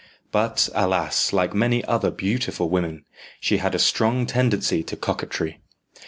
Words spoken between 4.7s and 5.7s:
to coquetry.